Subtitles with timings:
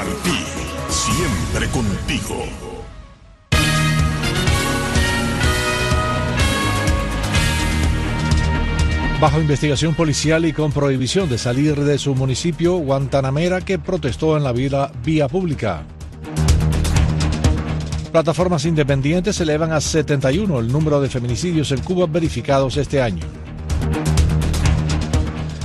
[0.00, 0.30] Martí,
[0.88, 2.42] siempre contigo.
[9.20, 14.44] Bajo investigación policial y con prohibición de salir de su municipio, Guantanamera, que protestó en
[14.44, 15.82] la vía, vía pública.
[18.10, 23.26] Plataformas independientes elevan a 71 el número de feminicidios en Cuba verificados este año.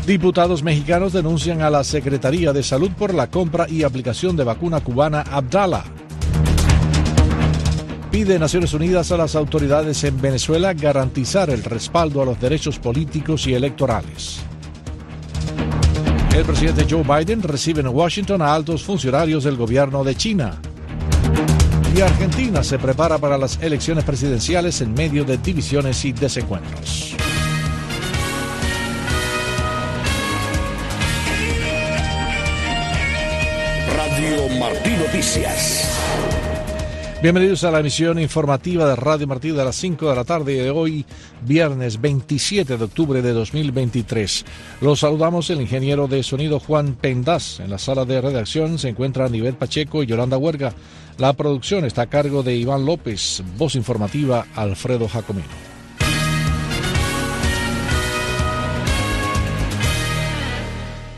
[0.05, 4.81] Diputados mexicanos denuncian a la Secretaría de Salud por la compra y aplicación de vacuna
[4.81, 5.83] cubana Abdala
[8.15, 13.45] pide Naciones Unidas a las autoridades en Venezuela garantizar el respaldo a los derechos políticos
[13.45, 14.39] y electorales.
[16.33, 20.55] El presidente Joe Biden recibe en Washington a altos funcionarios del gobierno de China.
[21.93, 27.14] Y Argentina se prepara para las elecciones presidenciales en medio de divisiones y desencuentros.
[34.35, 35.89] Radio Martí Noticias.
[37.21, 40.71] Bienvenidos a la emisión informativa de Radio Martí de las 5 de la tarde de
[40.71, 41.05] hoy,
[41.43, 44.45] viernes 27 de octubre de 2023.
[44.81, 47.61] Los saludamos el ingeniero de sonido Juan Pendas.
[47.61, 50.73] En la sala de redacción se encuentran Nivel Pacheco y Yolanda Huerga.
[51.17, 55.74] La producción está a cargo de Iván López, voz informativa Alfredo Jacomino.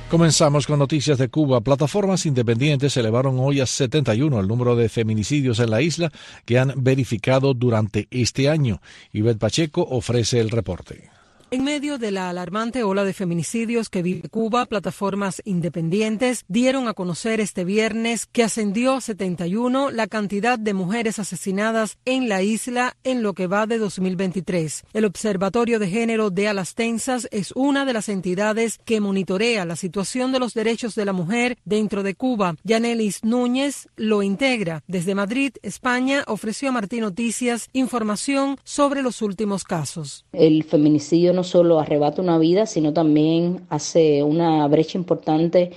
[0.10, 1.60] Comenzamos con noticias de Cuba.
[1.60, 6.14] Plataformas independientes elevaron hoy a 71 el número de feminicidios en la isla
[6.46, 8.80] que han verificado durante este año.
[9.12, 11.17] Ivette Pacheco ofrece el reporte.
[11.50, 16.94] En medio de la alarmante ola de feminicidios que vive Cuba, plataformas independientes dieron a
[16.94, 22.98] conocer este viernes que ascendió a 71 la cantidad de mujeres asesinadas en la isla
[23.06, 24.84] en lo que va de 2023.
[24.92, 30.34] El Observatorio de Género de Alastensas es una de las entidades que monitorea la situación
[30.34, 32.58] de los derechos de la mujer dentro de Cuba.
[32.66, 34.84] Yanelis Núñez lo integra.
[34.86, 40.26] Desde Madrid, España, ofreció a Martín Noticias información sobre los últimos casos.
[40.34, 45.71] El feminicidio no solo arrebata una vida, sino también hace una brecha importante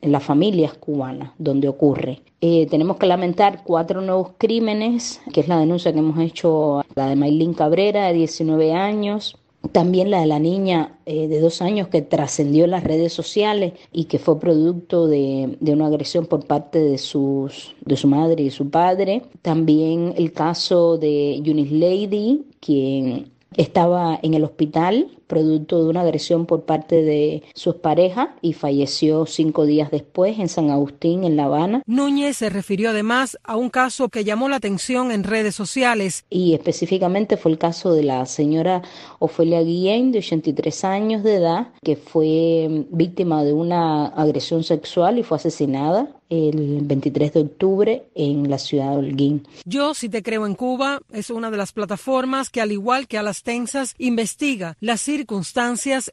[0.00, 2.20] en las familias cubanas donde ocurre.
[2.40, 7.08] Eh, tenemos que lamentar cuatro nuevos crímenes, que es la denuncia que hemos hecho, la
[7.08, 9.38] de Maylin Cabrera, de 19 años,
[9.70, 13.74] también la de la niña eh, de dos años que trascendió en las redes sociales
[13.92, 18.42] y que fue producto de, de, una agresión por parte de, sus, de su madre
[18.42, 19.22] y su padre.
[19.40, 26.44] También el caso de Eunice Lady, quien estaba en el hospital producto de una agresión
[26.44, 31.44] por parte de su pareja y falleció cinco días después en San Agustín, en La
[31.44, 31.82] Habana.
[31.86, 36.26] Núñez se refirió además a un caso que llamó la atención en redes sociales.
[36.28, 38.82] Y específicamente fue el caso de la señora
[39.20, 45.22] Ofelia Guillén, de 83 años de edad, que fue víctima de una agresión sexual y
[45.22, 49.46] fue asesinada el 23 de octubre en la ciudad de Holguín.
[49.66, 53.18] Yo, si te creo en Cuba, es una de las plataformas que, al igual que
[53.18, 55.21] a las tensas, investiga las circunstancias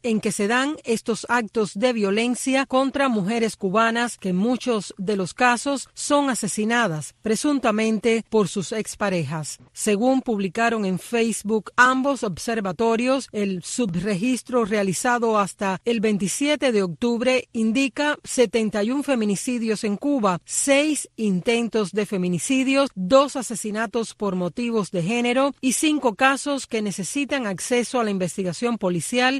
[0.03, 5.15] en que se dan estos actos de violencia contra mujeres cubanas que en muchos de
[5.15, 9.57] los casos son asesinadas presuntamente por sus exparejas.
[9.73, 18.17] Según publicaron en Facebook ambos observatorios, el subregistro realizado hasta el 27 de octubre indica
[18.23, 25.73] 71 feminicidios en Cuba, 6 intentos de feminicidios, 2 asesinatos por motivos de género y
[25.73, 28.98] 5 casos que necesitan acceso a la investigación policial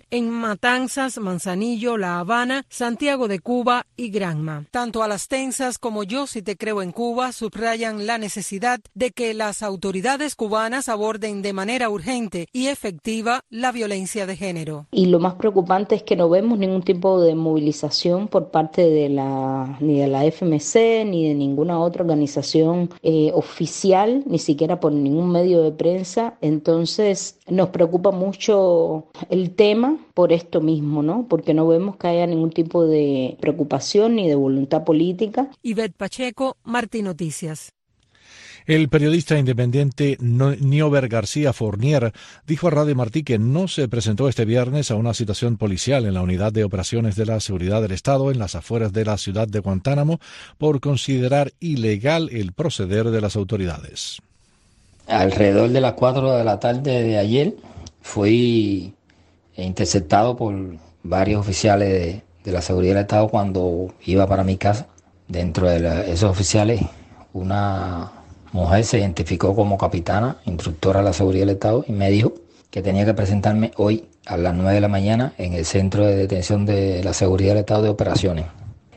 [0.10, 4.66] en Matanzas, Manzanillo, La Habana, Santiago de Cuba y Granma.
[4.72, 9.12] Tanto a las tensas como yo, si te creo en Cuba, subrayan la necesidad de
[9.12, 14.88] que las autoridades cubanas aborden de manera urgente y efectiva la violencia de género.
[14.92, 19.10] Y lo más preocupante es que no vemos ningún tipo de movilización por parte de
[19.10, 24.94] la ni de la FMC ni de ninguna otra organización eh, oficial, ni siquiera por
[24.94, 26.38] ningún medio de prensa.
[26.42, 31.28] Entonces nos preocupa mucho el tema por esto mismo, ¿no?
[31.28, 35.50] Porque no vemos que haya ningún tipo de preocupación ni de voluntad política.
[35.62, 37.74] Ivette Pacheco, Martín Noticias.
[38.66, 42.14] El periodista independiente Niober García Fournier
[42.46, 46.14] dijo a Radio Martí que no se presentó este viernes a una situación policial en
[46.14, 49.48] la Unidad de Operaciones de la Seguridad del Estado en las afueras de la ciudad
[49.48, 50.20] de Guantánamo
[50.60, 54.22] por considerar ilegal el proceder de las autoridades.
[55.10, 57.56] Alrededor de las 4 de la tarde de ayer
[58.02, 58.94] fui
[59.56, 60.56] interceptado por
[61.04, 64.88] varios oficiales de, la seguridad del Estado cuando iba para mi casa.
[65.28, 66.82] Dentro de esos oficiales,
[67.34, 68.12] una
[68.52, 72.34] mujer se identificó como capitana, instructora de la seguridad del Estado, y me dijo
[72.70, 76.16] que tenía que presentarme hoy a las 9 de la mañana en el centro de
[76.16, 78.46] detención de la seguridad del Estado de operaciones.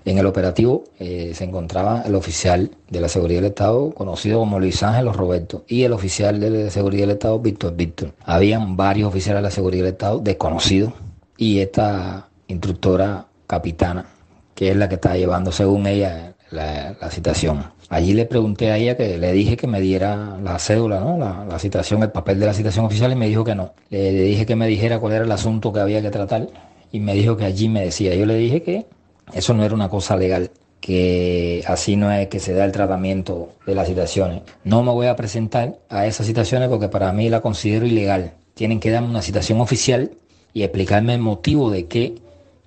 [0.05, 4.59] En el operativo eh, se encontraba el oficial de la Seguridad del Estado, conocido como
[4.59, 8.13] Luis Ángel Roberto, y el oficial de la Seguridad del Estado, Víctor Víctor.
[8.25, 10.93] Habían varios oficiales de la Seguridad del Estado desconocidos
[11.37, 14.07] y esta instructora capitana,
[14.55, 17.65] que es la que está llevando, según ella, la, citación.
[17.89, 21.19] Allí le pregunté a ella que le dije que me diera la cédula, ¿no?
[21.19, 23.73] La, citación, el papel de la citación oficial y me dijo que no.
[23.91, 26.49] Le dije que me dijera cuál era el asunto que había que tratar
[26.91, 28.15] y me dijo que allí me decía.
[28.15, 28.87] Yo le dije que
[29.33, 30.51] eso no era una cosa legal,
[30.81, 34.43] que así no es que se da el tratamiento de las citaciones.
[34.65, 38.33] No me voy a presentar a esas citaciones porque para mí la considero ilegal.
[38.55, 40.11] Tienen que darme una citación oficial
[40.53, 42.17] y explicarme el motivo de que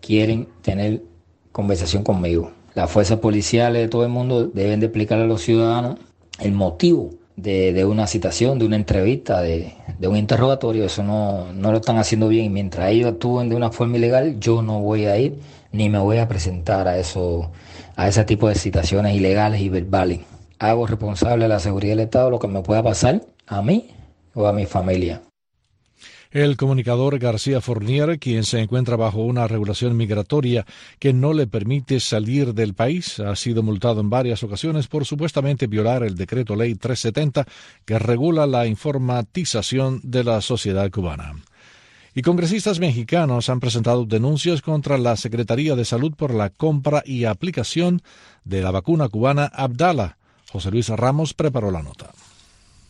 [0.01, 1.01] quieren tener
[1.51, 2.51] conversación conmigo.
[2.73, 5.97] Las fuerzas policiales de todo el mundo deben de explicarle a los ciudadanos
[6.39, 9.73] el motivo de, una citación, de una entrevista, de,
[10.03, 10.85] un interrogatorio.
[10.85, 12.45] Eso no, no lo están haciendo bien.
[12.45, 15.39] Y mientras ellos actúen de una forma ilegal, yo no voy a ir
[15.75, 17.51] ni me voy a presentar a eso,
[17.95, 20.21] a ese tipo de citaciones ilegales y verbales.
[20.57, 23.89] Hago responsable a la seguridad del Estado lo que me pueda pasar a mí
[24.33, 25.21] o a mi familia.
[26.31, 30.65] El comunicador García Fournier, quien se encuentra bajo una regulación migratoria
[30.99, 35.67] que no le permite salir del país, ha sido multado en varias ocasiones por supuestamente
[35.67, 37.45] violar el decreto ley 370
[37.85, 41.35] que regula la informatización de la sociedad cubana.
[42.17, 47.25] Y congresistas mexicanos han presentado denuncias contra la Secretaría de Salud por la compra y
[47.25, 48.01] aplicación
[48.45, 50.17] de la vacuna cubana Abdala.
[50.49, 52.11] José Luis Ramos preparó la nota.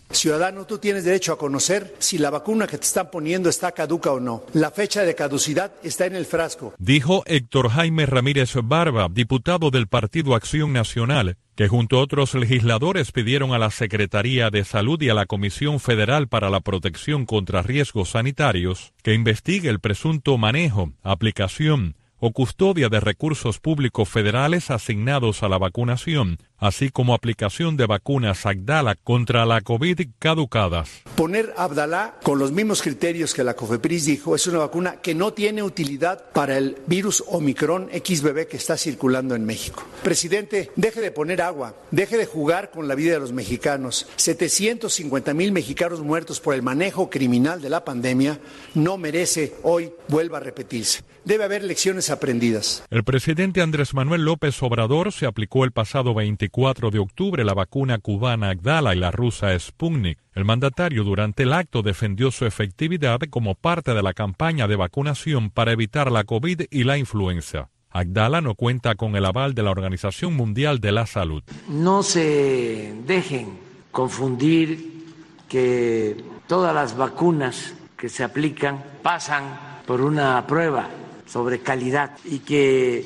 [0.09, 4.11] Ciudadano, tú tienes derecho a conocer si la vacuna que te están poniendo está caduca
[4.11, 4.43] o no.
[4.53, 6.73] La fecha de caducidad está en el frasco.
[6.77, 13.11] Dijo Héctor Jaime Ramírez Barba, diputado del Partido Acción Nacional, que junto a otros legisladores
[13.11, 17.61] pidieron a la Secretaría de Salud y a la Comisión Federal para la Protección contra
[17.61, 25.43] Riesgos Sanitarios que investigue el presunto manejo, aplicación, o custodia de recursos públicos federales asignados
[25.43, 30.89] a la vacunación, así como aplicación de vacunas Agdala contra la COVID caducadas.
[31.15, 35.33] Poner Abdalá con los mismos criterios que la COFEPRIS dijo es una vacuna que no
[35.33, 39.83] tiene utilidad para el virus Omicron XBB que está circulando en México.
[40.03, 44.07] Presidente, deje de poner agua, deje de jugar con la vida de los mexicanos.
[44.15, 48.39] 750 mil mexicanos muertos por el manejo criminal de la pandemia
[48.73, 51.03] no merece hoy vuelva a repetirse.
[51.23, 52.83] Debe haber lecciones aprendidas.
[52.91, 56.13] El presidente Andrés Manuel López Obrador se aplicó el pasado
[56.45, 60.19] 24 de octubre la vacuna cubana Agdala y la rusa Sputnik.
[60.35, 65.49] El mandatario durante el acto defendió su efectividad como parte de la campaña de vacunación
[65.49, 67.69] para evitar la COVID y la influenza.
[67.89, 71.41] Agdala no cuenta con el aval de la Organización Mundial de la Salud.
[71.67, 73.57] No se dejen
[73.91, 75.03] confundir
[75.49, 76.15] que
[76.47, 80.89] todas las vacunas que se aplican pasan por una prueba
[81.25, 83.03] sobre calidad y que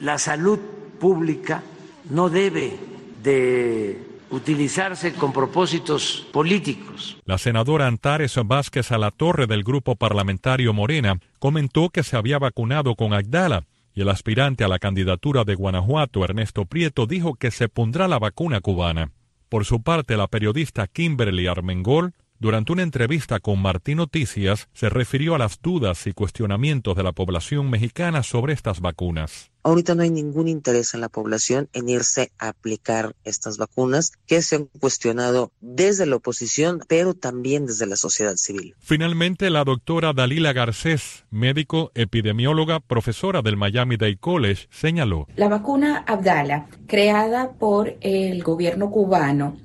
[0.00, 0.58] la salud
[0.98, 1.62] pública
[2.10, 2.76] no debe
[3.22, 7.16] de utilizarse con propósitos políticos.
[7.24, 13.12] La senadora Antares Vázquez Alatorre del grupo parlamentario Morena comentó que se había vacunado con
[13.12, 13.64] Agdala
[13.94, 18.18] y el aspirante a la candidatura de Guanajuato, Ernesto Prieto, dijo que se pondrá la
[18.18, 19.12] vacuna cubana.
[19.48, 22.12] Por su parte, la periodista Kimberly Armengol
[22.44, 27.12] durante una entrevista con Martín Noticias, se refirió a las dudas y cuestionamientos de la
[27.12, 29.50] población mexicana sobre estas vacunas.
[29.66, 34.42] Ahorita no hay ningún interés en la población en irse a aplicar estas vacunas que
[34.42, 38.74] se han cuestionado desde la oposición, pero también desde la sociedad civil.
[38.78, 45.28] Finalmente, la doctora Dalila Garcés, médico, epidemióloga, profesora del Miami Day College, señaló.
[45.36, 49.56] La vacuna Abdala, creada por el gobierno cubano,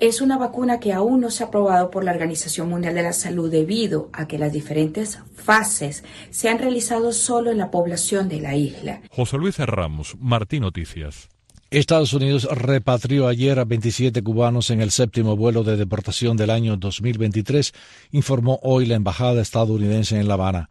[0.00, 3.12] es una vacuna que aún no se ha aprobado por la Organización Mundial de la
[3.12, 8.40] Salud debido a que las diferentes fases se han realizado solo en la población de
[8.40, 9.00] la isla.
[9.10, 11.28] José Luis Ramos, Martín Noticias.
[11.70, 16.78] Estados Unidos repatrió ayer a 27 cubanos en el séptimo vuelo de deportación del año
[16.78, 17.74] 2023,
[18.12, 20.70] informó hoy la embajada estadounidense en La Habana.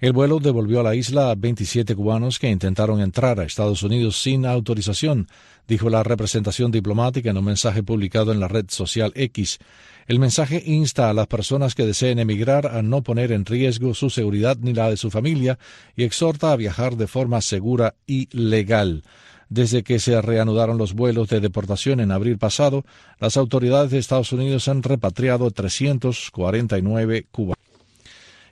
[0.00, 4.22] El vuelo devolvió a la isla a 27 cubanos que intentaron entrar a Estados Unidos
[4.22, 5.26] sin autorización,
[5.66, 9.58] dijo la representación diplomática en un mensaje publicado en la red social X.
[10.06, 14.08] El mensaje insta a las personas que deseen emigrar a no poner en riesgo su
[14.08, 15.58] seguridad ni la de su familia
[15.96, 19.02] y exhorta a viajar de forma segura y legal.
[19.48, 22.84] Desde que se reanudaron los vuelos de deportación en abril pasado,
[23.18, 27.67] las autoridades de Estados Unidos han repatriado 349 cubanos.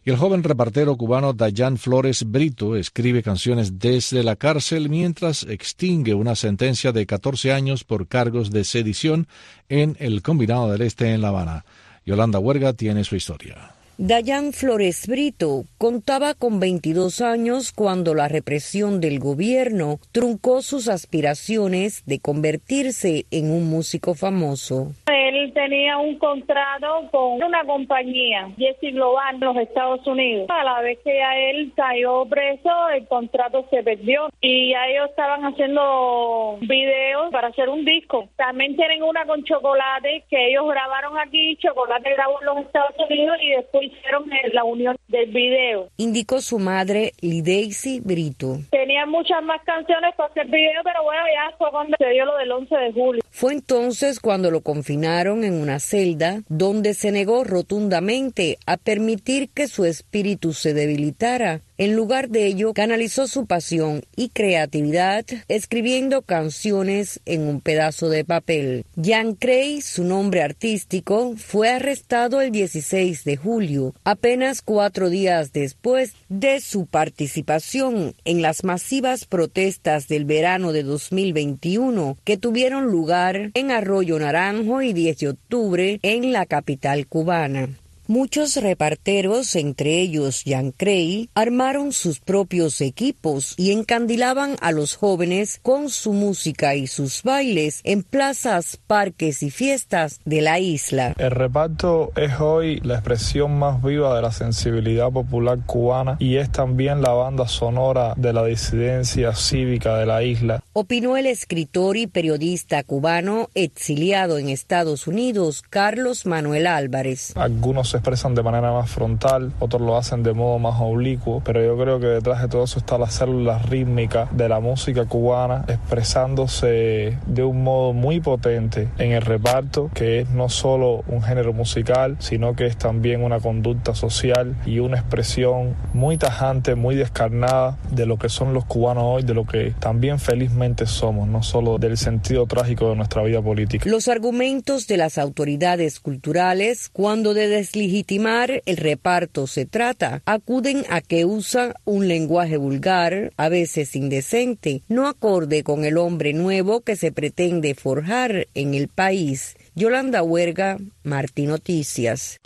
[0.06, 6.14] Y el joven repartero cubano Dayan Flores Brito escribe canciones desde la cárcel mientras extingue
[6.14, 9.26] una sentencia de 14 años por cargos de sedición
[9.68, 11.64] en el Combinado del Este en La Habana.
[12.04, 13.75] Yolanda Huerga tiene su historia.
[13.98, 22.04] Dayan Flores Brito contaba con 22 años cuando la represión del gobierno truncó sus aspiraciones
[22.04, 24.92] de convertirse en un músico famoso.
[25.06, 30.46] Él tenía un contrato con una compañía, Jesse Global, en los Estados Unidos.
[30.50, 35.08] A la vez que a él cayó preso, el contrato se perdió y a ellos
[35.08, 38.28] estaban haciendo videos para hacer un disco.
[38.36, 43.38] También tienen una con Chocolate que ellos grabaron aquí, Chocolate grabó en los Estados Unidos
[43.40, 45.88] y después hicieron la unión del video.
[45.96, 48.58] Indicó su madre, Lideisi Brito.
[48.70, 52.36] Tenía muchas más canciones para hacer video, pero bueno, ya fue cuando se dio lo
[52.36, 53.22] del 11 de julio.
[53.30, 59.68] Fue entonces cuando lo confinaron en una celda donde se negó rotundamente a permitir que
[59.68, 67.20] su espíritu se debilitara en lugar de ello, canalizó su pasión y creatividad escribiendo canciones
[67.26, 68.84] en un pedazo de papel.
[69.02, 76.14] Jan Cray, su nombre artístico, fue arrestado el 16 de julio, apenas cuatro días después
[76.28, 83.70] de su participación en las masivas protestas del verano de 2021 que tuvieron lugar en
[83.70, 87.68] Arroyo Naranjo y 10 de octubre en la capital cubana.
[88.08, 95.58] Muchos reparteros, entre ellos Jan Cray, armaron sus propios equipos y encandilaban a los jóvenes
[95.60, 101.14] con su música y sus bailes en plazas, parques y fiestas de la isla.
[101.18, 106.52] El reparto es hoy la expresión más viva de la sensibilidad popular cubana y es
[106.52, 110.62] también la banda sonora de la disidencia cívica de la isla.
[110.74, 117.32] Opinó el escritor y periodista cubano exiliado en Estados Unidos, Carlos Manuel Álvarez.
[117.36, 121.76] Algunos expresan de manera más frontal, otros lo hacen de modo más oblicuo, pero yo
[121.76, 127.18] creo que detrás de todo eso está la célula rítmica de la música cubana expresándose
[127.26, 132.16] de un modo muy potente en el reparto, que es no solo un género musical,
[132.18, 138.06] sino que es también una conducta social y una expresión muy tajante, muy descarnada de
[138.06, 141.96] lo que son los cubanos hoy, de lo que también felizmente somos, no solo del
[141.96, 143.88] sentido trágico de nuestra vida política.
[143.88, 150.84] Los argumentos de las autoridades culturales cuando de desliz legitimar el reparto se trata, acuden
[150.90, 156.80] a que usa un lenguaje vulgar, a veces indecente, no acorde con el hombre nuevo
[156.80, 159.54] que se pretende forjar en el país.
[159.76, 162.40] Yolanda Huerga, Martín Noticias.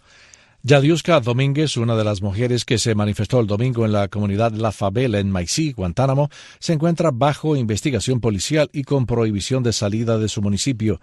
[0.62, 4.73] Yadiuska Domínguez, una de las mujeres que se manifestó el domingo en la comunidad La
[4.73, 6.28] Favela en Maicí, Guantánamo,
[6.59, 11.00] se encuentra bajo investigación policial y con prohibición de salida de su municipio.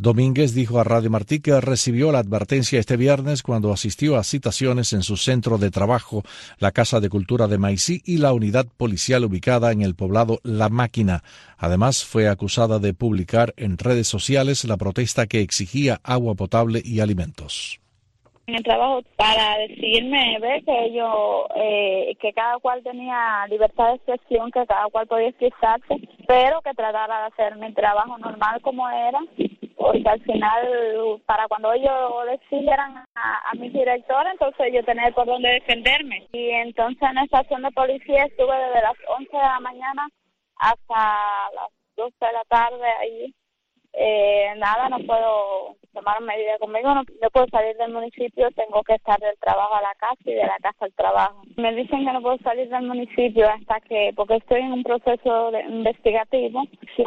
[0.00, 4.94] Domínguez dijo a Radio Martí que recibió la advertencia este viernes cuando asistió a citaciones
[4.94, 6.22] en su centro de trabajo,
[6.58, 10.70] la Casa de Cultura de Maicí y la unidad policial ubicada en el poblado La
[10.70, 11.22] Máquina.
[11.58, 17.00] Además, fue acusada de publicar en redes sociales la protesta que exigía agua potable y
[17.00, 17.78] alimentos
[18.46, 23.94] en el trabajo para decirme ve que yo eh, que cada cual tenía libertad de
[23.94, 25.94] expresión que cada cual podía expresarse
[26.26, 29.20] pero que tratara de hacer mi trabajo normal como era
[29.80, 31.92] porque al final para cuando ellos
[32.30, 36.28] decidieran a, a mi director entonces yo tenía por dónde defenderme.
[36.32, 40.08] Y entonces en la estación de policía estuve desde las 11 de la mañana
[40.56, 43.34] hasta las 12 de la tarde ahí
[43.92, 49.18] eh, nada, no puedo tomar medida conmigo, no, puedo salir del municipio, tengo que estar
[49.18, 51.42] del trabajo a la casa y de la casa al trabajo.
[51.56, 55.50] Me dicen que no puedo salir del municipio hasta que, porque estoy en un proceso
[55.50, 56.62] de investigativo,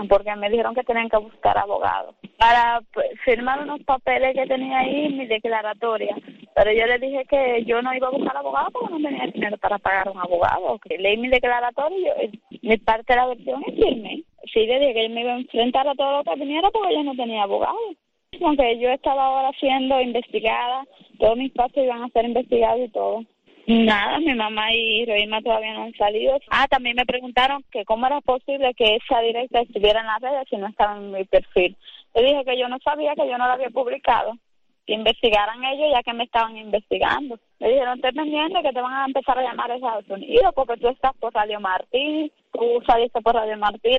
[0.10, 4.80] porque me dijeron que tenían que buscar abogados para pues, firmar unos papeles que tenía
[4.80, 6.16] ahí, mi declaratoria.
[6.56, 9.58] Pero yo le dije que yo no iba a buscar abogado porque no tenía dinero
[9.58, 10.78] para pagar un abogado.
[10.80, 14.94] Que leí mi declaratoria y mi parte de la versión es firme sí le dije
[14.94, 17.44] que yo me iba a enfrentar a todo lo que viniera porque yo no tenía
[17.44, 17.78] abogado.
[18.42, 20.86] Aunque yo estaba ahora siendo investigada,
[21.20, 23.24] todos mis pasos iban a ser investigados y todo.
[23.66, 26.38] Nada, mi mamá y Roima todavía no han salido.
[26.50, 30.48] Ah, también me preguntaron que cómo era posible que esa directa estuviera en las redes
[30.50, 31.78] si no estaba en mi perfil.
[32.14, 34.34] Le dije que yo no sabía que yo no la había publicado,
[34.86, 37.40] que investigaran ellos ya que me estaban investigando.
[37.60, 40.78] Le dijeron, estoy pendiente que te van a empezar a llamar a Estados Unidos porque
[40.78, 43.98] tú estás por Radio Martín, tú saliste por Radio Martín.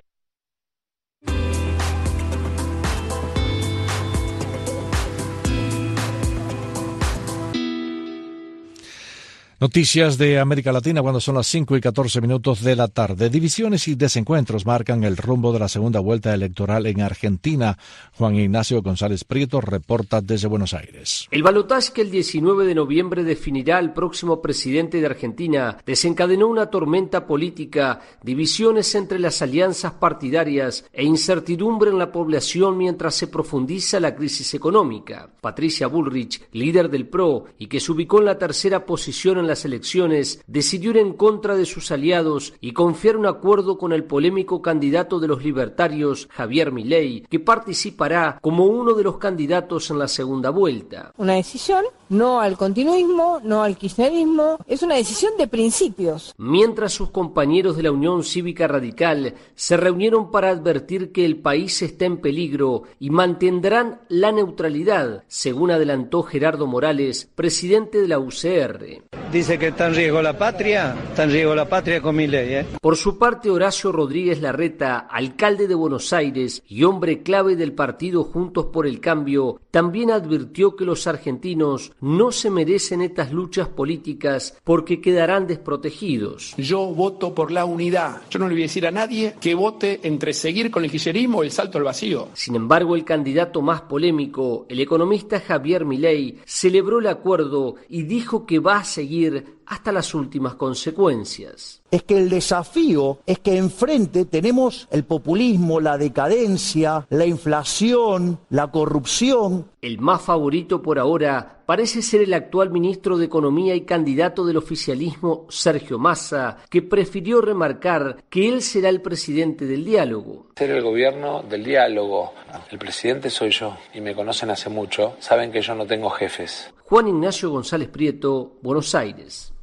[9.61, 13.31] Noticias de América Latina cuando son las 5 y 14 minutos de la tarde.
[13.31, 17.79] Divisiones y desencuentros marcan el rumbo de la segunda vuelta electoral en Argentina.
[18.15, 21.29] Juan Ignacio González Prieto reporta desde Buenos Aires.
[21.31, 26.67] El balotaje que el 19 de noviembre definirá al próximo presidente de Argentina desencadenó una
[26.67, 34.01] tormenta política, divisiones entre las alianzas partidarias e incertidumbre en la población mientras se profundiza
[34.01, 35.29] la crisis económica.
[35.41, 39.65] Patricia Bullrich, líder del PRO y que se ubicó en la tercera posición en las
[39.65, 44.61] elecciones, decidió ir en contra de sus aliados y confiar un acuerdo con el polémico
[44.61, 50.09] candidato de los libertarios, Javier Milei, que participará como uno de los candidatos en la
[50.09, 51.13] segunda vuelta.
[51.19, 56.35] Una decisión, no al continuismo, no al kirchnerismo, es una decisión de principios.
[56.37, 61.81] Mientras sus compañeros de la Unión Cívica Radical se reunieron para advertir que el país
[61.81, 69.05] está en peligro y mantendrán la neutralidad, según adelantó Gerardo Morales, presidente de la UCR
[69.35, 72.55] dice que está en riesgo la patria, está en riesgo la patria con mi ley.
[72.55, 72.67] ¿eh?
[72.81, 78.23] Por su parte, Horacio Rodríguez Larreta, alcalde de Buenos Aires y hombre clave del partido
[78.23, 84.57] Juntos por el Cambio, también advirtió que los argentinos no se merecen estas luchas políticas
[84.62, 86.55] porque quedarán desprotegidos.
[86.57, 88.23] Yo voto por la unidad.
[88.31, 91.38] Yo no le voy a decir a nadie que vote entre seguir con el kirchnerismo
[91.38, 92.29] o el salto al vacío.
[92.35, 98.47] Sin embargo, el candidato más polémico, el economista Javier Milei, celebró el acuerdo y dijo
[98.47, 101.83] que va a seguir bir hasta las últimas consecuencias.
[101.90, 108.71] Es que el desafío es que enfrente tenemos el populismo, la decadencia, la inflación, la
[108.71, 109.66] corrupción.
[109.80, 114.56] El más favorito por ahora parece ser el actual ministro de Economía y candidato del
[114.56, 120.49] oficialismo, Sergio Massa, que prefirió remarcar que él será el presidente del diálogo.
[120.56, 122.33] Ser el gobierno del diálogo.
[122.71, 125.16] El presidente soy yo y me conocen hace mucho.
[125.21, 126.73] Saben que yo no tengo jefes.
[126.85, 129.54] Juan Ignacio González Prieto, Buenos Aires.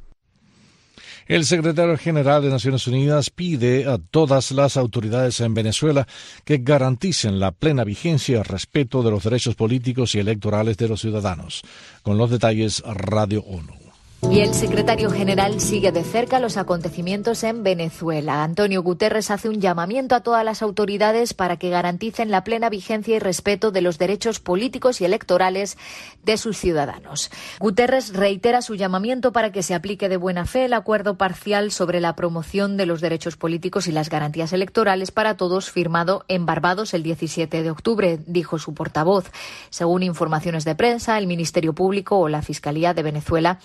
[1.32, 6.06] El secretario general de Naciones Unidas pide a todas las autoridades en Venezuela
[6.44, 11.00] que garanticen la plena vigencia y respeto de los derechos políticos y electorales de los
[11.00, 11.62] ciudadanos.
[12.02, 13.81] Con los detalles, Radio ONU.
[14.30, 18.44] Y el secretario general sigue de cerca los acontecimientos en Venezuela.
[18.44, 23.16] Antonio Guterres hace un llamamiento a todas las autoridades para que garanticen la plena vigencia
[23.16, 25.76] y respeto de los derechos políticos y electorales
[26.22, 27.30] de sus ciudadanos.
[27.58, 32.00] Guterres reitera su llamamiento para que se aplique de buena fe el acuerdo parcial sobre
[32.00, 36.94] la promoción de los derechos políticos y las garantías electorales para todos firmado en Barbados
[36.94, 39.30] el 17 de octubre, dijo su portavoz.
[39.68, 43.58] Según informaciones de prensa, el Ministerio Público o la Fiscalía de Venezuela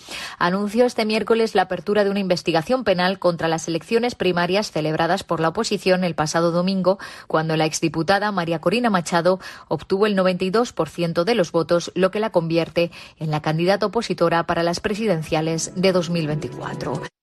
[0.48, 5.40] anunció este miércoles la apertura de una investigación penal contra las elecciones primarias celebradas por
[5.40, 11.34] la oposición el pasado domingo, cuando la exdiputada María Corina Machado obtuvo el 92% de
[11.34, 17.17] los votos, lo que la convierte en la candidata opositora para las presidenciales de 2024.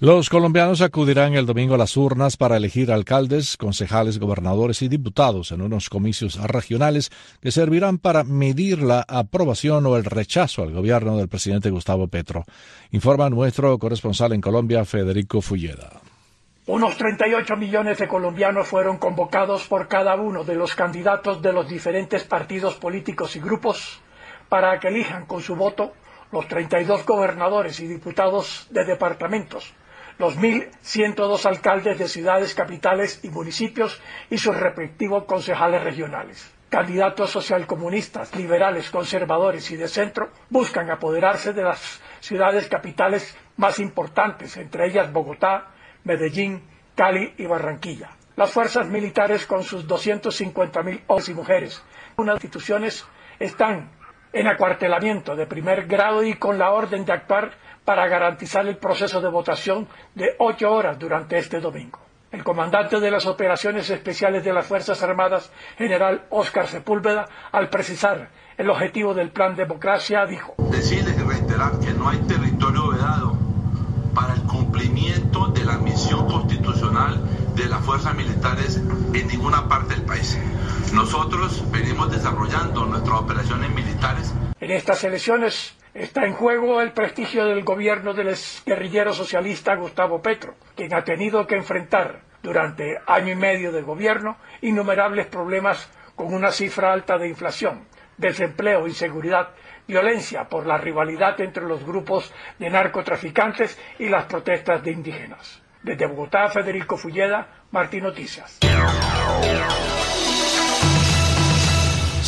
[0.00, 5.52] Los colombianos acudirán el domingo a las urnas para elegir alcaldes, concejales, gobernadores y diputados
[5.52, 11.18] en unos comicios regionales que servirán para medir la aprobación o el rechazo al gobierno
[11.18, 12.44] del presidente Gustavo Petro.
[12.90, 16.00] Informa nuestro corresponsal en Colombia, Federico Fulleda.
[16.66, 21.68] Unos 38 millones de colombianos fueron convocados por cada uno de los candidatos de los
[21.68, 24.00] diferentes partidos políticos y grupos
[24.48, 25.92] para que elijan con su voto
[26.32, 29.74] los 32 gobernadores y diputados de departamentos
[30.22, 36.48] los 1.102 alcaldes de ciudades, capitales y municipios y sus respectivos concejales regionales.
[36.68, 44.56] Candidatos socialcomunistas, liberales, conservadores y de centro buscan apoderarse de las ciudades capitales más importantes,
[44.58, 45.72] entre ellas Bogotá,
[46.04, 46.62] Medellín,
[46.94, 48.10] Cali y Barranquilla.
[48.36, 51.82] Las fuerzas militares con sus 250.000 hombres y mujeres,
[52.16, 53.04] unas instituciones
[53.40, 53.90] están
[54.32, 57.50] en acuartelamiento de primer grado y con la orden de actuar
[57.84, 61.98] para garantizar el proceso de votación de ocho horas durante este domingo.
[62.30, 68.30] El comandante de las operaciones especiales de las Fuerzas Armadas, general Óscar Sepúlveda, al precisar
[68.56, 73.36] el objetivo del plan democracia, dijo: Decirles y reiterar que no hay territorio vedado
[74.14, 77.20] para el cumplimiento de la misión constitucional
[77.62, 80.38] de las fuerzas militares en ninguna parte del país.
[80.92, 84.34] Nosotros venimos desarrollando nuestras operaciones militares.
[84.60, 90.54] En estas elecciones Está en juego el prestigio del gobierno del guerrillero socialista Gustavo Petro,
[90.74, 96.50] quien ha tenido que enfrentar durante año y medio de gobierno innumerables problemas con una
[96.50, 99.50] cifra alta de inflación, desempleo, inseguridad,
[99.86, 105.61] violencia por la rivalidad entre los grupos de narcotraficantes y las protestas de indígenas.
[105.82, 108.60] Desde Bogotá, Federico Fulleda, Martín Noticias.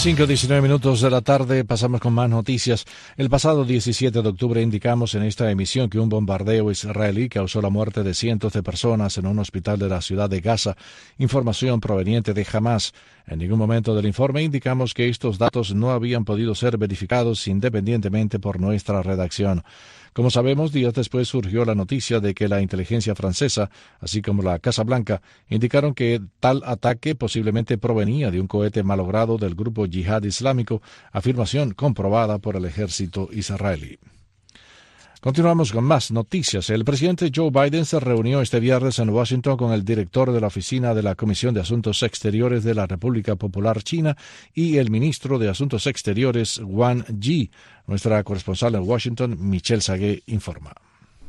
[0.05, 2.85] 5.19 minutos de la tarde pasamos con más noticias.
[3.17, 7.71] El pasado 17 de octubre indicamos en esta emisión que un bombardeo israelí causó la
[7.71, 10.77] muerte de cientos de personas en un hospital de la ciudad de Gaza.
[11.17, 12.93] Información proveniente de Hamas.
[13.27, 18.39] En ningún momento del informe indicamos que estos datos no habían podido ser verificados independientemente
[18.39, 19.63] por nuestra redacción.
[20.15, 24.61] Como sabemos, días después surgió la noticia de que la inteligencia francesa, así como la
[24.61, 30.23] Casa Blanca, indicaron que tal ataque posiblemente provenía de un cohete malogrado del grupo Yihad
[30.23, 33.99] Islámico, afirmación comprobada por el ejército israelí.
[35.25, 36.69] Continuamos con más noticias.
[36.69, 40.49] El presidente Joe Biden se reunió este viernes en Washington con el director de la
[40.49, 44.19] oficina de la Comisión de Asuntos Exteriores de la República Popular China
[44.53, 47.51] y el ministro de Asuntos Exteriores Wang Yi.
[47.87, 50.75] Nuestra corresponsal en Washington, Michelle Sagué, informa.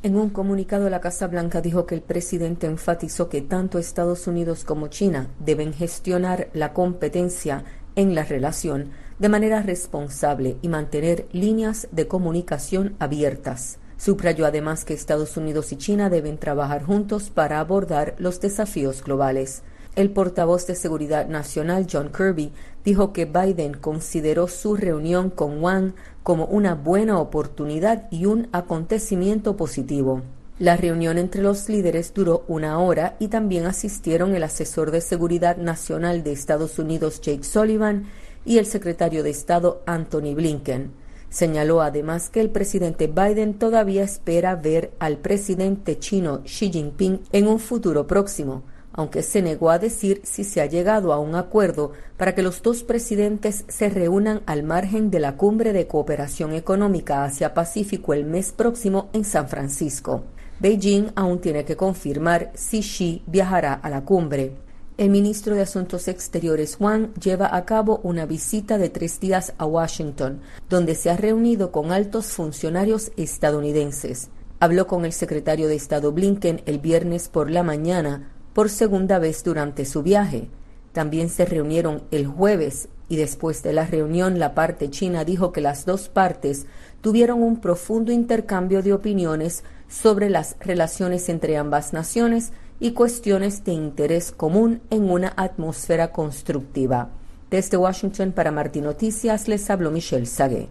[0.04, 4.66] En un comunicado, la Casa Blanca dijo que el presidente enfatizó que tanto Estados Unidos
[4.66, 7.64] como China deben gestionar la competencia
[7.96, 13.80] en la relación de manera responsable y mantener líneas de comunicación abiertas.
[14.06, 19.64] Subrayó además que Estados Unidos y China deben trabajar juntos para abordar los desafíos globales.
[19.96, 22.52] El portavoz de Seguridad Nacional, John Kirby,
[22.84, 29.58] dijo que Biden consideró su reunión con Wang como una buena oportunidad y un acontecimiento
[29.58, 30.22] positivo.
[30.60, 35.58] La reunión entre los líderes duró una hora y también asistieron el asesor de Seguridad
[35.58, 38.06] Nacional de Estados Unidos, Jake Sullivan,
[38.46, 41.05] y el secretario de Estado, Anthony Blinken.
[41.30, 47.48] Señaló además que el presidente Biden todavía espera ver al presidente chino Xi Jinping en
[47.48, 51.92] un futuro próximo, aunque se negó a decir si se ha llegado a un acuerdo
[52.16, 57.26] para que los dos presidentes se reúnan al margen de la cumbre de cooperación económica
[57.26, 60.24] Asia-Pacífico el mes próximo en San Francisco.
[60.62, 64.65] Beijing aún tiene que confirmar si Xi viajará a la cumbre.
[64.98, 69.66] El ministro de Asuntos Exteriores Wang lleva a cabo una visita de tres días a
[69.66, 74.30] Washington, donde se ha reunido con altos funcionarios estadounidenses.
[74.62, 79.44] Habló con el secretario de Estado Blinken el viernes por la mañana por segunda vez
[79.44, 80.48] durante su viaje.
[80.94, 85.60] También se reunieron el jueves y después de la reunión la parte china dijo que
[85.60, 86.68] las dos partes
[87.02, 93.74] tuvieron un profundo intercambio de opiniones sobre las relaciones entre ambas naciones y cuestiones de
[93.74, 97.10] interés común en una atmósfera constructiva.
[97.50, 100.68] Desde Washington para Martín Noticias les habló Michelle Sagué.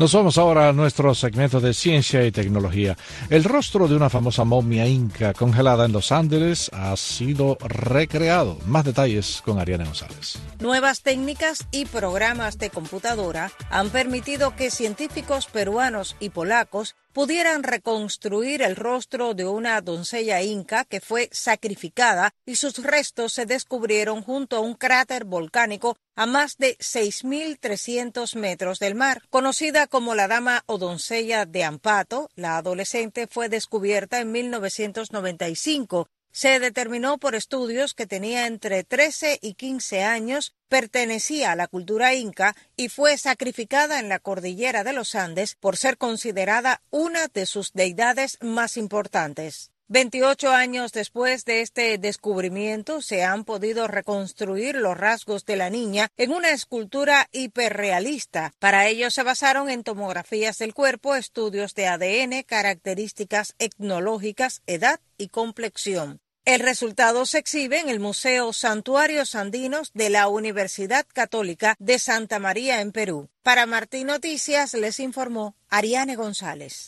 [0.00, 2.96] Nos vamos ahora a nuestro segmento de ciencia y tecnología.
[3.28, 8.56] El rostro de una famosa momia inca congelada en los Andes ha sido recreado.
[8.64, 10.38] Más detalles con Ariana González.
[10.58, 18.62] Nuevas técnicas y programas de computadora han permitido que científicos peruanos y polacos pudieran reconstruir
[18.62, 24.56] el rostro de una doncella inca que fue sacrificada y sus restos se descubrieron junto
[24.56, 29.22] a un cráter volcánico a más de 6.300 metros del mar.
[29.30, 36.60] Conocida como la dama o doncella de Ampato, la adolescente fue descubierta en 1995 se
[36.60, 42.54] determinó por estudios que tenía entre 13 y 15 años, pertenecía a la cultura inca
[42.76, 47.72] y fue sacrificada en la cordillera de los Andes por ser considerada una de sus
[47.72, 49.72] deidades más importantes.
[49.92, 56.12] 28 años después de este descubrimiento se han podido reconstruir los rasgos de la niña
[56.16, 58.52] en una escultura hiperrealista.
[58.60, 65.26] Para ello se basaron en tomografías del cuerpo, estudios de ADN, características etnológicas, edad y
[65.26, 66.20] complexión.
[66.44, 72.38] El resultado se exhibe en el Museo Santuarios Andinos de la Universidad Católica de Santa
[72.38, 73.28] María en Perú.
[73.42, 76.86] Para Martín Noticias les informó Ariane González.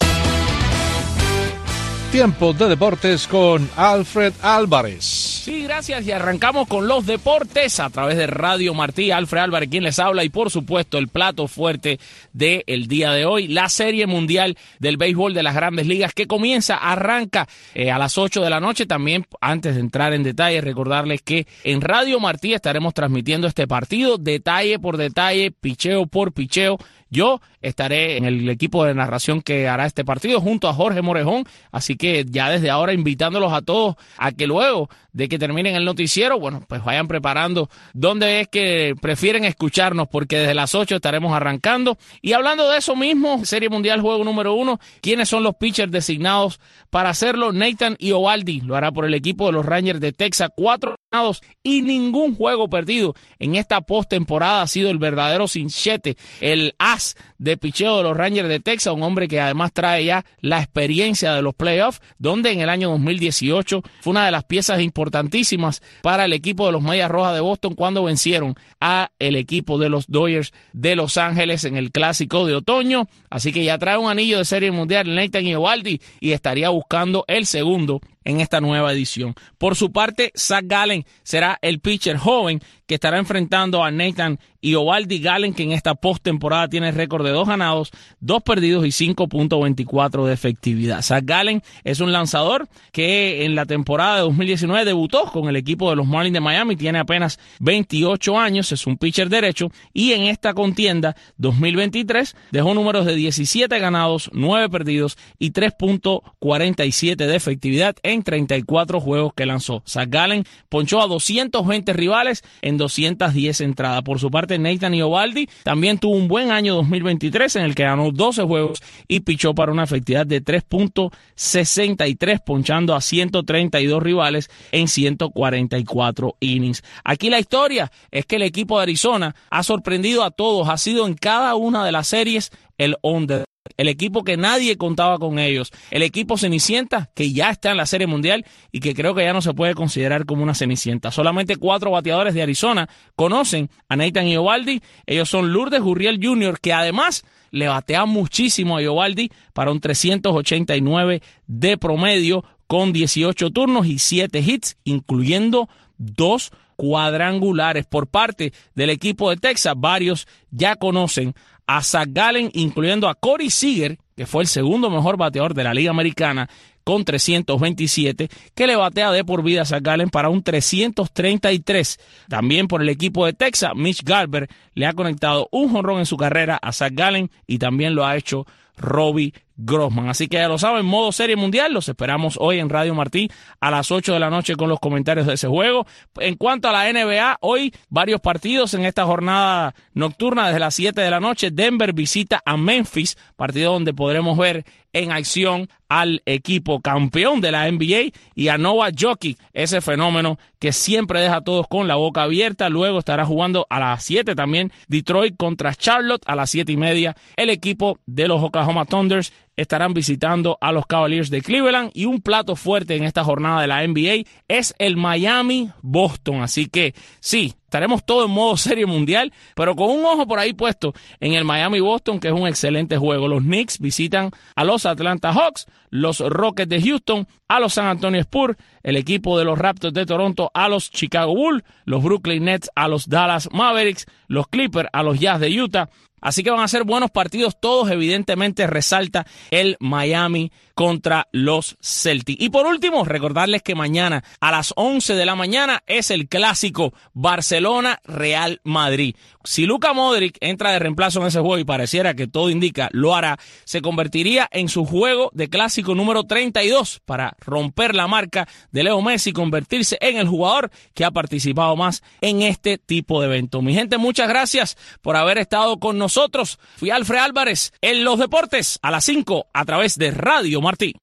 [2.13, 5.03] Tiempo de deportes con Alfred Álvarez.
[5.03, 9.11] Sí, gracias y arrancamos con los deportes a través de Radio Martí.
[9.11, 11.99] Alfred Álvarez quien les habla y por supuesto el plato fuerte
[12.35, 16.77] del día de hoy, la Serie Mundial del Béisbol de las Grandes Ligas que comienza,
[16.77, 18.85] arranca eh, a las 8 de la noche.
[18.85, 24.19] También antes de entrar en detalle, recordarles que en Radio Martí estaremos transmitiendo este partido
[24.19, 26.77] detalle por detalle, picheo por picheo
[27.13, 31.45] yo estaré en el equipo de narración que hará este partido junto a Jorge Morejón,
[31.71, 35.85] así que ya desde ahora invitándolos a todos a que luego de que terminen el
[35.85, 41.35] noticiero, bueno, pues vayan preparando dónde es que prefieren escucharnos, porque desde las 8 estaremos
[41.35, 41.99] arrancando.
[42.21, 46.61] Y hablando de eso mismo, Serie Mundial Juego número uno, ¿quiénes son los pitchers designados
[46.91, 47.53] para hacerlo?
[47.53, 51.83] Nathan Iovaldi lo hará por el equipo de los Rangers de Texas, cuatro ganados y
[51.83, 57.99] ningún juego perdido en esta postemporada ha sido el verdadero cinchete, el as de picheo
[57.99, 61.55] de los Rangers de Texas, un hombre que además trae ya la experiencia de los
[61.55, 66.67] playoffs, donde en el año 2018 fue una de las piezas importantísimas para el equipo
[66.67, 70.95] de los Medias Rojas de Boston cuando vencieron a el equipo de los Dodgers de
[70.95, 73.09] Los Ángeles en el clásico de otoño.
[73.29, 77.47] Así que ya trae un anillo de serie mundial Nathan Eovaldi y estaría buscando el
[77.47, 79.35] segundo en esta nueva edición.
[79.59, 82.61] Por su parte, Zach Gallen será el pitcher joven
[82.95, 87.49] estará enfrentando a Nathan y Ovaldi Gallen, que en esta postemporada tiene récord de dos
[87.49, 91.03] ganados, dos perdidos y 5.24 de efectividad.
[91.03, 95.91] Zach Gallen es un lanzador que en la temporada de 2019 debutó con el equipo
[95.91, 100.23] de los Marlins de Miami, tiene apenas 28 años, es un pitcher derecho y en
[100.23, 108.23] esta contienda 2023 dejó números de 17 ganados, 9 perdidos y 3.47 de efectividad en
[108.23, 109.83] 34 juegos que lanzó.
[109.89, 114.03] Zach Gallen ponchó a 220 rivales en 210 entradas.
[114.03, 118.11] Por su parte, Nathan Iovaldi también tuvo un buen año 2023 en el que ganó
[118.11, 126.37] 12 juegos y pichó para una efectividad de 3.63, ponchando a 132 rivales en 144
[126.41, 126.83] innings.
[127.05, 131.07] Aquí la historia es que el equipo de Arizona ha sorprendido a todos, ha sido
[131.07, 133.45] en cada una de las series el under
[133.77, 137.87] el equipo que nadie contaba con ellos, el equipo Cenicienta que ya está en la
[137.87, 141.11] Serie Mundial y que creo que ya no se puede considerar como una Cenicienta.
[141.11, 144.83] Solamente cuatro bateadores de Arizona conocen a Nathan Iovaldi.
[145.07, 151.23] Ellos son Lourdes Gurriel Jr., que además le batea muchísimo a Iovaldi para un 389
[151.47, 159.31] de promedio con 18 turnos y 7 hits, incluyendo dos cuadrangulares por parte del equipo
[159.31, 159.75] de Texas.
[159.77, 161.35] Varios ya conocen
[161.67, 165.75] a Zach Gallen, incluyendo a Corey Seager, que fue el segundo mejor bateador de la
[165.75, 166.49] Liga Americana,
[166.85, 172.01] con 327, que le batea de por vida a Zach Gallen para un 333.
[172.29, 176.17] También por el equipo de Texas, Mitch Garber le ha conectado un jonrón en su
[176.17, 178.47] carrera a Zach Gallen y también lo ha hecho
[178.77, 180.09] Robbie Grossman.
[180.09, 181.73] Así que ya lo saben, modo serie mundial.
[181.73, 185.27] Los esperamos hoy en Radio Martí a las 8 de la noche con los comentarios
[185.27, 185.87] de ese juego.
[186.19, 191.01] En cuanto a la NBA, hoy varios partidos en esta jornada nocturna desde las 7
[191.01, 191.51] de la noche.
[191.51, 197.71] Denver visita a Memphis, partido donde podremos ver en acción al equipo campeón de la
[197.71, 202.23] NBA y a Nova Jockey, ese fenómeno que siempre deja a todos con la boca
[202.23, 202.69] abierta.
[202.69, 207.17] Luego estará jugando a las 7 también Detroit contra Charlotte a las 7 y media.
[207.37, 209.33] El equipo de los Oklahoma Thunders
[209.63, 213.67] estarán visitando a los Cavaliers de Cleveland y un plato fuerte en esta jornada de
[213.67, 216.43] la NBA es el Miami Boston.
[216.43, 220.53] Así que sí, estaremos todos en modo serie mundial, pero con un ojo por ahí
[220.53, 223.29] puesto en el Miami Boston, que es un excelente juego.
[223.29, 228.21] Los Knicks visitan a los Atlanta Hawks, los Rockets de Houston, a los San Antonio
[228.21, 232.71] Spurs, el equipo de los Raptors de Toronto a los Chicago Bulls, los Brooklyn Nets
[232.75, 235.89] a los Dallas Mavericks, los Clippers a los Jazz de Utah,
[236.23, 237.91] Así que van a ser buenos partidos todos.
[237.91, 242.43] Evidentemente resalta el Miami contra los Celtics.
[242.43, 246.93] Y por último, recordarles que mañana a las 11 de la mañana es el clásico
[247.15, 249.17] Barcelona-Real Madrid.
[249.45, 253.15] Si Luca Modric entra de reemplazo en ese juego y pareciera que todo indica lo
[253.15, 258.85] hará, se convertiría en su juego de clásico número 32 para romper la marca de
[258.85, 263.27] Leo Messi y convertirse en el jugador que ha participado más en este tipo de
[263.27, 263.63] evento.
[263.63, 266.59] Mi gente, muchas gracias por haber estado con nosotros.
[266.77, 270.95] Fui Alfred Álvarez en los deportes a las 5 a través de Radio Martí.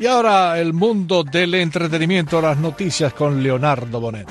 [0.00, 4.28] Y ahora el mundo del entretenimiento, las noticias con Leonardo Bonet.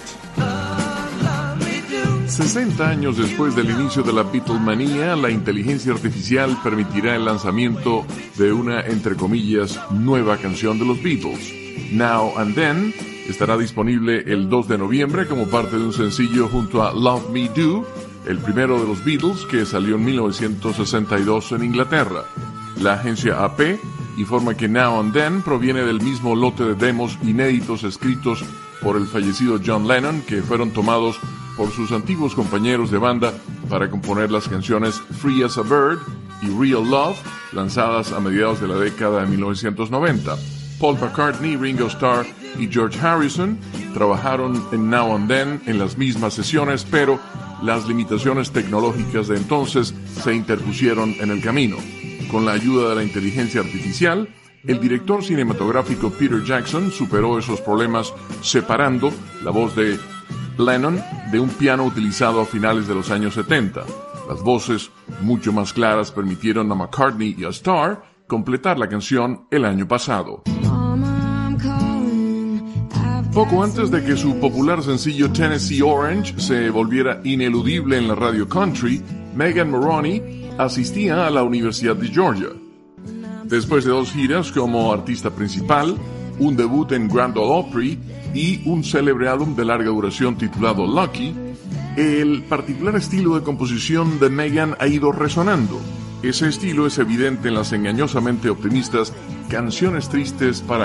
[2.27, 8.05] 60 años después del inicio de la Beatlemanía, la inteligencia artificial permitirá el lanzamiento
[8.37, 11.53] de una, entre comillas, nueva canción de los Beatles.
[11.91, 12.93] Now and Then
[13.29, 17.47] estará disponible el 2 de noviembre como parte de un sencillo junto a Love Me
[17.47, 17.87] Do,
[18.27, 22.25] el primero de los Beatles que salió en 1962 en Inglaterra.
[22.81, 23.77] La agencia AP
[24.17, 28.43] informa que Now and Then proviene del mismo lote de demos inéditos escritos
[28.81, 31.19] por el fallecido John Lennon que fueron tomados
[31.57, 33.33] por sus antiguos compañeros de banda
[33.69, 35.99] para componer las canciones Free as a Bird
[36.41, 37.17] y Real Love,
[37.51, 40.37] lanzadas a mediados de la década de 1990.
[40.79, 42.25] Paul McCartney, Ringo Starr
[42.57, 43.57] y George Harrison
[43.93, 47.19] trabajaron en Now and Then en las mismas sesiones, pero
[47.61, 51.75] las limitaciones tecnológicas de entonces se interpusieron en el camino.
[52.29, 54.29] Con la ayuda de la inteligencia artificial,
[54.63, 59.11] el director cinematográfico Peter Jackson superó esos problemas separando
[59.43, 59.97] la voz de
[60.57, 63.83] Lennon de un piano utilizado a finales de los años 70.
[64.29, 69.65] Las voces, mucho más claras, permitieron a McCartney y a Starr completar la canción el
[69.65, 70.43] año pasado.
[73.33, 78.47] Poco antes de que su popular sencillo Tennessee Orange se volviera ineludible en la radio
[78.47, 79.01] country,
[79.33, 82.49] Megan Moroney asistía a la Universidad de Georgia.
[83.45, 85.95] Después de dos giras como artista principal,
[86.37, 87.99] un debut en Grand Ole Opry
[88.33, 91.33] y un célebre álbum de larga duración titulado Lucky,
[91.95, 95.79] el particular estilo de composición de Megan ha ido resonando.
[96.23, 99.13] Ese estilo es evidente en las engañosamente optimistas
[99.49, 100.77] Canciones Tristes para